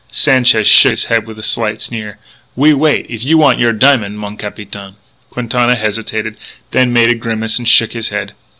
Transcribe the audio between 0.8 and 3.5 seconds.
his head with a slight sneer: "We wait if you